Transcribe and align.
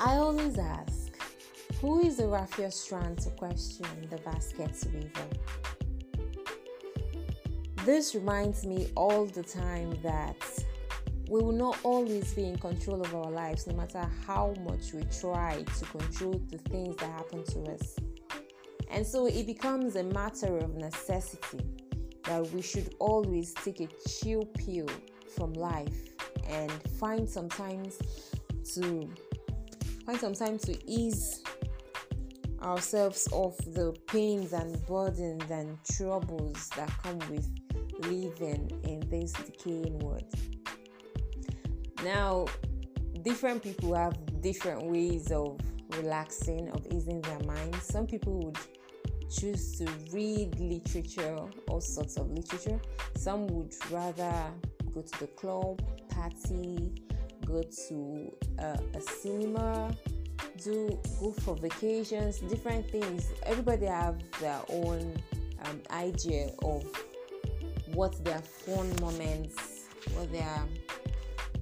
I 0.00 0.14
always 0.14 0.56
ask, 0.58 1.10
who 1.80 2.00
is 2.00 2.18
the 2.18 2.28
raffia 2.28 2.70
strand 2.70 3.18
to 3.20 3.30
question 3.30 3.86
the 4.08 4.18
basket's 4.18 4.86
weaver? 4.86 5.26
This 7.84 8.14
reminds 8.14 8.64
me 8.64 8.90
all 8.94 9.26
the 9.26 9.42
time 9.42 9.98
that 10.02 10.36
we 11.28 11.42
will 11.42 11.50
not 11.50 11.78
always 11.82 12.32
be 12.32 12.44
in 12.44 12.58
control 12.58 13.00
of 13.00 13.12
our 13.12 13.30
lives, 13.30 13.66
no 13.66 13.74
matter 13.74 14.08
how 14.24 14.54
much 14.64 14.92
we 14.92 15.02
try 15.20 15.64
to 15.78 15.84
control 15.86 16.40
the 16.48 16.58
things 16.58 16.94
that 16.98 17.10
happen 17.10 17.42
to 17.46 17.62
us. 17.72 17.96
And 18.90 19.04
so 19.04 19.26
it 19.26 19.46
becomes 19.46 19.96
a 19.96 20.04
matter 20.04 20.58
of 20.58 20.76
necessity 20.76 21.60
that 22.22 22.48
we 22.52 22.62
should 22.62 22.94
always 23.00 23.52
take 23.52 23.80
a 23.80 23.88
chill 24.08 24.44
pill 24.44 24.86
from 25.34 25.54
life 25.54 26.14
and 26.48 26.70
find 27.00 27.28
sometimes 27.28 27.98
to 28.74 29.10
find 30.08 30.20
some 30.20 30.32
time 30.32 30.58
to 30.58 30.90
ease 30.90 31.42
ourselves 32.62 33.28
of 33.30 33.54
the 33.74 33.94
pains 34.06 34.54
and 34.54 34.86
burdens 34.86 35.50
and 35.50 35.76
troubles 35.84 36.70
that 36.70 36.90
come 37.02 37.18
with 37.28 37.46
living 38.06 38.70
in 38.84 39.00
this 39.10 39.34
decaying 39.34 39.98
world. 39.98 40.24
Now, 42.02 42.46
different 43.20 43.62
people 43.62 43.94
have 43.94 44.16
different 44.40 44.86
ways 44.86 45.30
of 45.30 45.60
relaxing, 45.90 46.70
of 46.70 46.86
easing 46.90 47.20
their 47.20 47.40
minds. 47.40 47.82
Some 47.82 48.06
people 48.06 48.38
would 48.44 48.56
choose 49.30 49.76
to 49.76 49.86
read 50.10 50.58
literature, 50.58 51.36
all 51.68 51.82
sorts 51.82 52.16
of 52.16 52.30
literature. 52.30 52.80
Some 53.14 53.46
would 53.48 53.74
rather 53.90 54.46
go 54.94 55.02
to 55.02 55.20
the 55.20 55.26
club, 55.26 55.82
party, 56.08 56.94
go 57.48 57.62
to 57.88 58.32
uh, 58.58 58.76
a 58.94 59.00
cinema, 59.00 59.94
do 60.62 60.98
go 61.20 61.32
for 61.32 61.56
vacations, 61.56 62.38
different 62.40 62.88
things. 62.90 63.32
Everybody 63.44 63.86
have 63.86 64.18
their 64.40 64.60
own 64.68 65.16
um, 65.64 65.80
idea 65.90 66.50
of 66.62 66.84
what 67.94 68.22
their 68.24 68.40
fun 68.40 68.94
moments, 69.00 69.88
what 70.14 70.30
their 70.30 70.62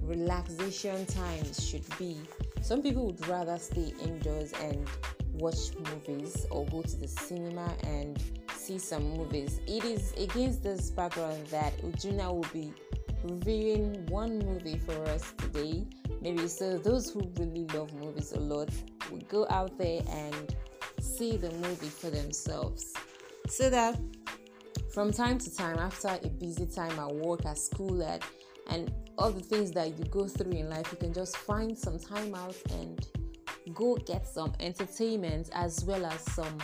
relaxation 0.01 1.05
times 1.05 1.65
should 1.67 1.85
be. 1.97 2.17
Some 2.61 2.81
people 2.81 3.07
would 3.07 3.27
rather 3.27 3.57
stay 3.57 3.93
indoors 4.03 4.51
and 4.61 4.87
watch 5.33 5.71
movies 5.91 6.45
or 6.49 6.65
go 6.65 6.81
to 6.81 6.97
the 6.97 7.07
cinema 7.07 7.73
and 7.83 8.21
see 8.53 8.77
some 8.79 9.09
movies. 9.15 9.61
It 9.67 9.85
is 9.85 10.13
against 10.17 10.63
this 10.63 10.89
background 10.89 11.47
that 11.47 11.77
Ujuna 11.81 12.33
will 12.33 12.47
be 12.53 12.73
reviewing 13.23 14.05
one 14.07 14.39
movie 14.39 14.77
for 14.77 15.03
us 15.09 15.33
today. 15.37 15.85
Maybe 16.21 16.47
so 16.47 16.77
those 16.77 17.09
who 17.09 17.21
really 17.37 17.65
love 17.73 17.93
movies 17.93 18.31
a 18.31 18.39
lot 18.39 18.69
will 19.11 19.21
go 19.29 19.45
out 19.49 19.77
there 19.77 20.01
and 20.09 20.55
see 20.99 21.37
the 21.37 21.51
movie 21.51 21.89
for 21.89 22.09
themselves. 22.09 22.93
So 23.47 23.69
that 23.69 23.99
from 24.93 25.11
time 25.11 25.37
to 25.39 25.55
time, 25.55 25.77
after 25.77 26.09
a 26.23 26.27
busy 26.27 26.65
time 26.65 26.99
at 26.99 27.13
work, 27.15 27.45
at 27.45 27.57
school, 27.57 28.03
at 28.03 28.23
and 28.69 28.91
all 29.17 29.31
the 29.31 29.41
things 29.41 29.71
that 29.71 29.97
you 29.97 30.05
go 30.05 30.27
through 30.27 30.51
in 30.51 30.69
life, 30.69 30.89
you 30.91 30.97
can 30.97 31.13
just 31.13 31.37
find 31.37 31.77
some 31.77 31.97
time 31.97 32.35
out 32.35 32.55
and 32.71 33.07
go 33.73 33.95
get 33.95 34.27
some 34.27 34.53
entertainment 34.59 35.49
as 35.53 35.83
well 35.85 36.05
as 36.05 36.21
some 36.33 36.57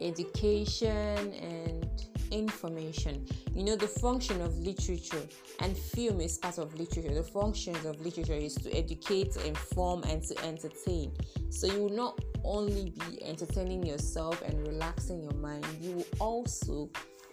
education 0.00 1.32
and 1.34 2.09
information. 2.30 3.26
You 3.54 3.64
know, 3.64 3.76
the 3.76 3.88
function 3.88 4.40
of 4.40 4.58
literature 4.58 5.22
and 5.60 5.76
film 5.76 6.20
is 6.20 6.38
part 6.38 6.58
of 6.58 6.78
literature. 6.78 7.14
The 7.14 7.22
functions 7.22 7.84
of 7.84 8.00
literature 8.00 8.34
is 8.34 8.54
to 8.56 8.76
educate, 8.76 9.36
inform, 9.44 10.02
and 10.04 10.22
to 10.24 10.44
entertain. 10.44 11.12
So 11.50 11.66
you 11.66 11.84
will 11.84 11.96
not 11.96 12.20
only 12.44 12.92
be 13.08 13.22
entertaining 13.22 13.84
yourself 13.84 14.42
and 14.42 14.66
relaxing 14.66 15.22
your 15.22 15.34
mind, 15.34 15.66
you 15.80 15.92
will 15.92 16.06
also 16.18 16.90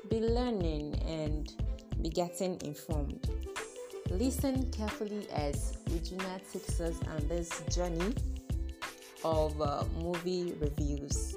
be 0.09 0.19
learning 0.19 1.01
and 1.05 1.51
be 2.01 2.09
getting 2.09 2.59
informed. 2.61 3.29
Listen 4.09 4.69
carefully 4.71 5.27
as 5.33 5.77
Regina 5.91 6.39
takes 6.51 6.79
us 6.79 6.95
on 7.07 7.27
this 7.27 7.61
journey 7.73 8.13
of 9.23 9.61
uh, 9.61 9.83
movie 9.99 10.55
reviews. 10.59 11.35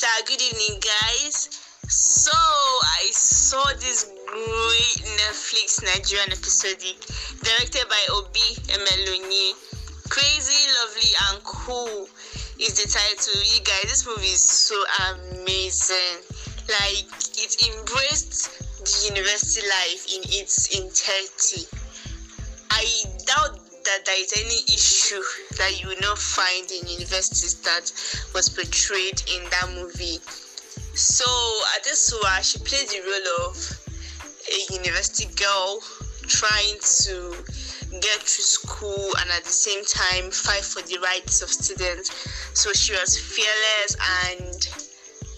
Good 0.00 0.40
evening, 0.40 0.80
guys. 0.80 1.50
So, 1.86 2.32
I 2.32 3.10
saw 3.12 3.62
this 3.78 4.10
great 4.26 5.04
Netflix 5.20 5.84
Nigerian 5.84 6.32
episode 6.32 6.80
directed 7.44 7.86
by 7.90 8.00
Obi 8.12 8.56
Emelonye. 8.72 9.52
Crazy, 10.08 10.64
lovely, 10.80 11.10
and 11.28 11.44
cool 11.44 12.08
is 12.58 12.80
the 12.80 12.88
title. 12.88 13.36
You 13.44 13.60
guys, 13.60 13.82
this 13.84 14.06
movie 14.06 14.32
is 14.32 14.40
so 14.40 14.82
amazing. 15.12 16.24
Like, 16.72 17.12
it 17.36 17.52
embraced 17.76 18.48
the 18.80 19.12
university 19.12 19.66
life 19.68 20.06
in 20.08 20.22
its 20.40 20.72
entirety. 20.72 21.68
I 22.70 22.84
doubt 23.26 23.61
that 23.84 24.04
there 24.04 24.20
is 24.20 24.32
any 24.36 24.60
issue 24.72 25.22
that 25.58 25.80
you 25.80 25.88
will 25.88 26.00
not 26.00 26.18
find 26.18 26.70
in 26.70 26.86
universities 26.86 27.54
that 27.62 27.92
was 28.34 28.48
portrayed 28.48 29.22
in 29.34 29.42
that 29.50 29.68
movie. 29.74 30.18
So 30.94 31.24
Adesua, 31.78 32.42
she 32.42 32.58
played 32.58 32.88
the 32.88 33.00
role 33.02 33.48
of 33.48 33.56
a 34.48 34.74
university 34.74 35.26
girl 35.34 35.80
trying 36.28 36.78
to 37.04 37.34
get 38.00 38.20
through 38.24 38.44
school 38.44 39.12
and 39.20 39.30
at 39.30 39.44
the 39.44 39.50
same 39.52 39.84
time 39.84 40.30
fight 40.30 40.64
for 40.64 40.82
the 40.82 40.98
rights 41.02 41.42
of 41.42 41.50
students. 41.50 42.10
So 42.54 42.72
she 42.72 42.92
was 42.92 43.18
fearless 43.18 43.96
and 44.28 44.68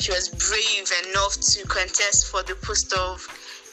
she 0.01 0.13
was 0.13 0.29
brave 0.29 0.91
enough 1.09 1.35
to 1.41 1.67
contest 1.67 2.27
for 2.27 2.43
the 2.43 2.55
post 2.63 2.93
of 2.93 3.27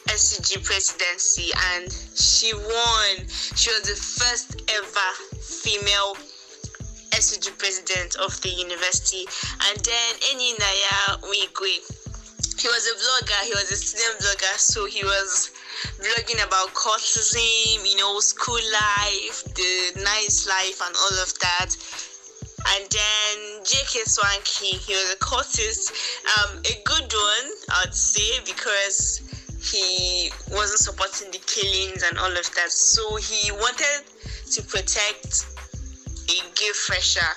SCG 0.08 0.64
presidency 0.64 1.50
and 1.74 1.92
she 2.14 2.52
won. 2.54 3.28
She 3.28 3.70
was 3.70 3.82
the 3.82 3.96
first 3.96 4.62
ever 4.70 5.10
female 5.40 6.16
SCG 7.12 7.56
president 7.58 8.16
of 8.16 8.40
the 8.42 8.48
university. 8.48 9.26
And 9.68 9.78
then 9.84 10.10
Enyinna 10.32 11.22
Nwigwe, 11.22 12.02
he 12.60 12.68
was 12.68 12.86
a 12.86 12.94
blogger, 12.96 13.40
he 13.44 13.50
was 13.50 13.70
a 13.70 13.76
student 13.76 14.18
blogger, 14.20 14.56
so 14.58 14.86
he 14.86 15.04
was 15.04 15.50
blogging 15.98 16.44
about 16.46 16.68
cultism, 16.74 17.88
you 17.88 17.96
know, 17.96 18.18
school 18.20 18.60
life, 18.72 19.44
the 19.54 20.02
nice 20.02 20.46
life, 20.48 20.80
and 20.86 20.94
all 20.96 21.22
of 21.22 21.32
that. 21.40 21.70
And 22.74 22.84
then 22.90 23.64
J.K. 23.64 24.04
Swanky, 24.06 24.78
he 24.78 24.92
was 24.92 25.12
a 25.12 25.16
cultist, 25.18 25.90
um, 26.38 26.58
a 26.58 26.82
good 26.84 27.12
one, 27.12 27.52
I'd 27.82 27.94
say, 27.94 28.40
because 28.46 29.20
he 29.62 30.30
wasn't 30.50 30.80
supporting 30.80 31.30
the 31.30 31.38
killings 31.46 32.02
and 32.02 32.18
all 32.18 32.30
of 32.30 32.48
that. 32.54 32.70
So 32.70 33.16
he 33.16 33.52
wanted 33.52 34.02
to 34.50 34.62
protect 34.62 35.46
a 36.28 36.38
gay 36.54 36.72
fresher 36.74 37.30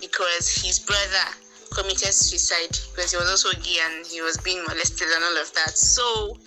because 0.00 0.48
his 0.62 0.78
brother 0.78 1.26
committed 1.74 2.14
suicide 2.14 2.78
because 2.94 3.10
he 3.10 3.16
was 3.16 3.28
also 3.28 3.50
gay 3.62 3.78
and 3.90 4.06
he 4.06 4.20
was 4.20 4.36
being 4.38 4.62
molested 4.64 5.08
and 5.08 5.24
all 5.24 5.42
of 5.42 5.52
that. 5.54 5.76
So 5.76 6.38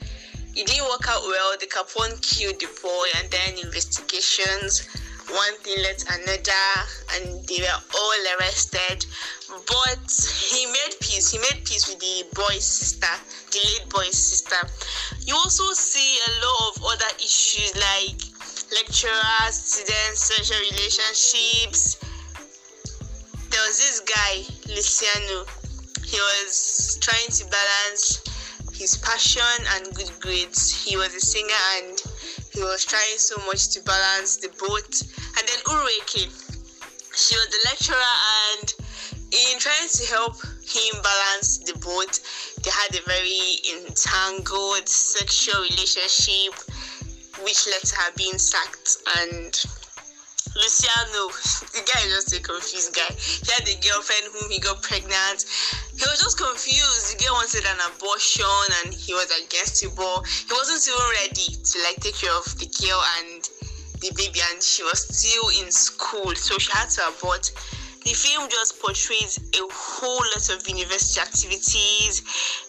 it 0.55 0.67
didn't 0.67 0.87
work 0.87 1.05
out 1.09 1.21
well. 1.23 1.55
The 1.59 1.67
Capone 1.67 2.15
killed 2.21 2.59
the 2.59 2.69
boy 2.81 3.07
and 3.19 3.29
then 3.29 3.65
investigations 3.65 4.87
one 5.29 5.57
thing 5.59 5.81
led 5.81 6.03
another 6.19 6.65
and 7.15 7.47
they 7.47 7.59
were 7.61 7.81
all 7.97 8.21
arrested 8.37 9.05
but 9.49 10.05
he 10.51 10.65
made 10.67 10.93
peace 11.01 11.31
he 11.31 11.39
made 11.39 11.65
peace 11.65 11.87
with 11.87 11.99
the 11.99 12.23
boy's 12.35 12.63
sister 12.63 13.07
the 13.51 13.57
late 13.57 13.89
boy's 13.89 14.17
sister 14.17 14.55
you 15.25 15.35
also 15.35 15.63
see 15.73 16.17
a 16.27 16.31
lot 16.45 16.75
of 16.75 16.83
other 16.83 17.11
issues 17.17 17.73
like 17.75 18.21
lecturers 18.71 19.55
students 19.55 20.21
social 20.21 20.59
relationships 20.71 21.97
there 23.49 23.61
was 23.67 23.77
this 23.77 24.01
guy 24.01 24.43
luciano 24.73 25.45
he 26.05 26.17
was 26.21 26.97
trying 27.01 27.29
to 27.29 27.43
balance 27.49 28.21
his 28.77 28.97
passion 28.97 29.65
and 29.75 29.95
good 29.95 30.11
grades. 30.19 30.69
He 30.71 30.97
was 30.97 31.15
a 31.15 31.19
singer 31.19 31.63
and 31.77 32.01
he 32.53 32.61
was 32.61 32.85
trying 32.85 33.17
so 33.17 33.37
much 33.47 33.69
to 33.69 33.81
balance 33.83 34.37
the 34.37 34.49
both. 34.59 35.01
And 35.37 35.47
then 35.47 35.59
Ureke, 35.65 36.29
she 37.15 37.35
was 37.35 37.47
the 37.47 37.61
lecturer 37.65 38.15
and 38.51 38.73
in 39.31 39.59
trying 39.59 39.89
to 39.89 40.05
help 40.07 40.35
him 40.65 41.01
balance 41.01 41.59
the 41.59 41.77
boat. 41.79 42.19
they 42.63 42.71
had 42.71 42.95
a 42.95 43.03
very 43.05 43.61
entangled 43.77 44.89
sexual 44.89 45.61
relationship 45.61 46.53
which 47.43 47.67
led 47.67 47.81
to 47.83 47.95
her 47.95 48.11
being 48.15 48.37
sacked 48.37 48.97
and 49.19 49.65
Luciano, 50.55 51.27
the 51.75 51.83
guy 51.83 51.99
is 52.07 52.15
just 52.15 52.33
a 52.33 52.39
confused 52.39 52.95
guy. 52.95 53.11
He 53.11 53.51
had 53.51 53.67
a 53.67 53.75
girlfriend 53.83 54.31
whom 54.31 54.49
he 54.49 54.59
got 54.59 54.81
pregnant. 54.81 55.43
He 55.91 56.03
was 56.07 56.19
just 56.23 56.39
confused. 56.39 57.11
The 57.11 57.23
girl 57.23 57.35
wanted 57.35 57.65
an 57.67 57.79
abortion 57.91 58.47
and 58.83 58.93
he 58.93 59.13
was 59.13 59.27
against 59.43 59.83
it, 59.83 59.91
but 59.95 60.23
he 60.47 60.53
wasn't 60.55 60.79
even 60.87 61.07
ready 61.19 61.59
to 61.59 61.75
like 61.83 61.99
take 61.99 62.15
care 62.15 62.31
of 62.31 62.47
the 62.55 62.71
girl 62.71 63.03
and 63.19 63.43
the 63.99 64.11
baby, 64.15 64.39
and 64.51 64.63
she 64.63 64.83
was 64.83 65.03
still 65.07 65.49
in 65.59 65.71
school, 65.71 66.35
so 66.35 66.57
she 66.57 66.71
had 66.71 66.89
to 66.91 67.07
abort. 67.09 67.51
The 68.05 68.13
film 68.13 68.47
just 68.49 68.79
portrays 68.79 69.39
a 69.57 69.65
whole 69.73 70.21
lot 70.29 70.49
of 70.53 70.69
university 70.69 71.19
activities, 71.19 72.21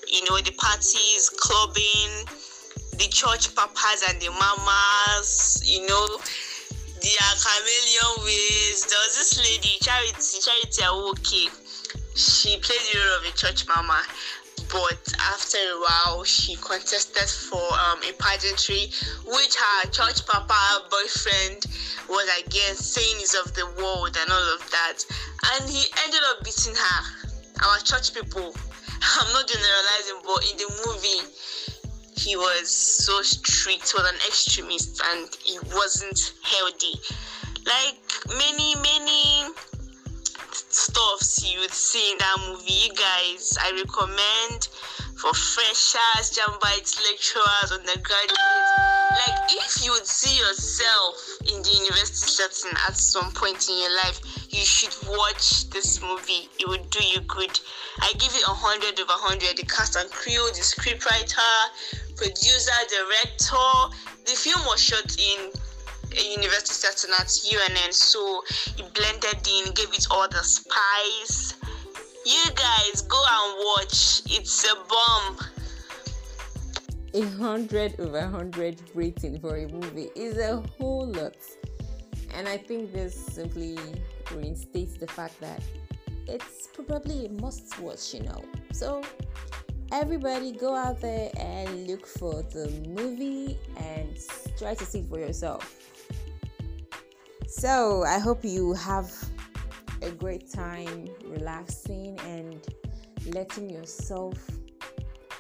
you 0.09 0.25
know, 0.25 0.41
the 0.41 0.53
parties, 0.57 1.29
clubbing, 1.29 2.25
the 2.97 3.07
church 3.13 3.55
papas 3.55 4.03
and 4.09 4.19
the 4.19 4.31
mamas, 4.31 5.61
you 5.63 5.87
know, 5.87 6.07
their 7.05 7.33
chameleon 7.37 8.25
ways. 8.25 8.87
There 8.89 8.97
this 9.13 9.37
lady, 9.37 9.77
Charity, 9.83 10.41
Charity 10.41 10.83
Awoke. 10.89 11.53
She 12.17 12.57
played 12.57 12.81
the 12.93 12.99
role 12.99 13.19
of 13.21 13.27
a 13.29 13.37
church 13.37 13.69
mama, 13.69 14.01
but 14.71 15.15
after 15.21 15.59
a 15.59 15.81
while, 15.81 16.25
she 16.25 16.57
contested 16.57 17.29
for 17.29 17.63
um, 17.75 18.01
a 18.03 18.13
pageantry, 18.19 18.91
which 19.27 19.55
her 19.55 19.91
church 19.91 20.27
papa 20.27 20.89
boyfriend 20.91 21.67
was 22.09 22.29
against, 22.45 22.93
saying 22.93 23.21
is 23.23 23.35
of 23.35 23.53
the 23.55 23.67
world 23.79 24.17
and 24.19 24.31
all 24.31 24.55
of 24.55 24.71
that. 24.71 24.99
And 25.55 25.69
he 25.69 25.85
ended 26.05 26.21
up 26.31 26.45
beating 26.45 26.75
her. 26.75 27.03
Our 27.65 27.79
church 27.79 28.15
people. 28.15 28.55
I'm 29.21 29.33
not 29.33 29.47
generalizing, 29.47 30.21
but 30.25 30.45
in 30.51 30.57
the 30.59 30.69
movie, 30.87 31.33
he 32.17 32.37
was 32.37 32.69
so 32.69 33.23
strict, 33.23 33.93
was 33.97 34.09
an 34.09 34.17
extremist, 34.27 35.01
and 35.13 35.29
he 35.45 35.59
wasn't 35.75 36.33
healthy. 36.43 36.95
Like 37.67 37.99
many, 38.29 38.75
many 38.77 39.53
stuffs 40.77 41.41
you 41.43 41.59
would 41.61 41.73
see 41.73 42.13
in 42.13 42.19
that 42.19 42.37
movie, 42.49 42.73
you 42.73 42.93
guys, 42.93 43.57
I 43.61 43.73
recommend 43.73 44.69
for 45.17 45.33
freshers, 45.33 46.37
jambites, 46.37 47.01
lecturers, 47.01 47.73
undergraduates. 47.73 48.73
Like 49.17 49.41
if 49.57 49.83
you 49.83 49.91
would 49.93 50.07
see 50.07 50.37
yourself 50.37 51.17
in 51.49 51.63
the 51.63 51.73
university 51.81 52.29
setting 52.29 52.77
at 52.87 52.97
some 52.97 53.33
point 53.33 53.65
in 53.71 53.79
your 53.79 53.97
life, 54.05 54.21
you 54.53 54.61
should 54.61 54.93
watch 55.09 55.71
this 55.71 56.03
movie. 56.03 56.53
It 56.61 56.69
would 56.69 56.91
do 56.91 57.01
you 57.03 57.21
good. 57.25 57.59
I 58.01 58.13
give 58.19 58.37
it 58.37 58.45
a 58.45 58.53
hundred 58.53 59.01
over 59.01 59.17
hundred. 59.17 59.57
The 59.57 59.65
cast 59.65 59.97
and 59.97 60.11
crew, 60.11 60.45
the 60.53 60.61
scriptwriter, 60.61 61.57
producer, 62.17 62.81
director. 62.93 63.73
The 64.29 64.37
film 64.37 64.61
was 64.67 64.83
shot 64.83 65.17
in 65.17 65.51
a 66.17 66.33
university 66.33 66.73
setting 66.73 67.15
at 67.19 67.29
UNN, 67.29 67.93
so 67.93 68.43
he 68.77 68.83
blended 68.95 69.47
in, 69.47 69.73
gave 69.75 69.93
it 69.93 70.07
all 70.11 70.29
the 70.29 70.43
spice. 70.43 71.55
You 72.25 72.45
guys 72.55 73.03
go 73.03 73.23
and 73.31 73.57
watch. 73.59 74.23
It's 74.27 74.65
a 74.65 74.75
bomb. 74.89 75.39
A 77.15 77.23
hundred 77.37 77.99
over 78.01 78.27
hundred 78.27 78.83
rating 78.95 79.39
for 79.41 79.57
a 79.57 79.69
movie 79.69 80.11
is 80.15 80.37
a 80.39 80.63
whole 80.79 81.07
lot, 81.07 81.37
and 82.35 82.49
I 82.49 82.59
think 82.59 82.93
this 82.93 83.15
simply 83.15 83.79
reinstates 84.35 84.99
the 84.99 85.07
fact 85.07 85.41
that 85.41 85.63
it's 86.27 86.69
probably 86.75 87.27
a 87.27 87.31
must 87.31 87.79
watch, 87.79 88.13
you 88.13 88.23
know. 88.25 88.45
So 88.73 89.03
everybody 89.93 90.53
go 90.53 90.75
out 90.75 91.01
there 91.01 91.31
and 91.39 91.87
look 91.87 92.07
for 92.07 92.43
the 92.43 92.69
movie 92.89 93.59
and 93.77 94.19
try 94.59 94.75
to 94.75 94.85
see 94.85 95.03
for 95.09 95.19
yourself. 95.19 95.77
So, 97.59 98.05
I 98.05 98.19
hope 98.19 98.45
you 98.45 98.75
have 98.75 99.11
a 100.03 100.11
great 100.11 100.53
time 100.53 101.09
relaxing 101.25 102.21
and 102.21 102.61
letting 103.35 103.71
yourself, 103.71 104.35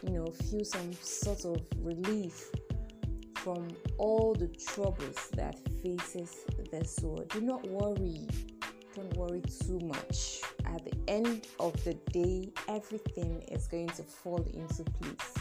you 0.02 0.08
know, 0.08 0.24
feel 0.26 0.64
some 0.64 0.94
sort 0.94 1.44
of 1.44 1.60
relief 1.82 2.50
from 3.34 3.68
all 3.98 4.34
the 4.34 4.48
troubles 4.48 5.28
that 5.34 5.60
faces 5.82 6.46
the 6.72 6.86
soul. 6.86 7.22
Do 7.28 7.42
not 7.42 7.68
worry. 7.68 8.26
Don't 8.94 9.14
worry 9.18 9.42
too 9.42 9.78
much 9.80 10.40
at 10.64 10.82
the 10.86 10.96
end 11.08 11.46
of 11.60 11.72
the 11.84 11.94
day, 12.12 12.50
everything 12.66 13.42
is 13.52 13.66
going 13.66 13.88
to 13.88 14.02
fall 14.02 14.42
into 14.54 14.84
place. 14.84 15.34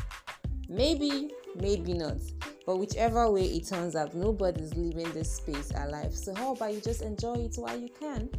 Maybe, 0.67 1.31
maybe 1.55 1.93
not. 1.93 2.17
But 2.65 2.77
whichever 2.77 3.29
way 3.29 3.45
it 3.45 3.67
turns 3.67 3.95
out, 3.95 4.15
nobody's 4.15 4.73
leaving 4.75 5.11
this 5.13 5.31
space 5.31 5.71
alive. 5.71 6.13
So, 6.13 6.33
how 6.33 6.53
about 6.53 6.73
you 6.73 6.81
just 6.81 7.01
enjoy 7.01 7.35
it 7.35 7.55
while 7.57 7.79
you 7.79 7.89
can? 7.99 8.29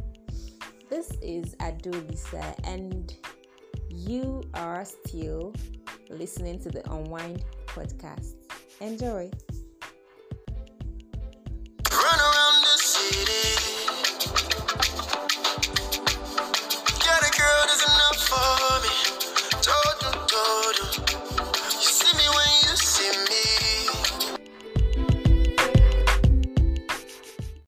This 0.89 1.11
is 1.21 1.55
Adolisa, 1.55 2.55
and 2.65 3.13
you 3.89 4.43
are 4.53 4.85
still 4.85 5.53
listening 6.09 6.59
to 6.59 6.69
the 6.69 6.89
Unwind 6.91 7.43
podcast. 7.67 8.33
Enjoy. 8.81 9.31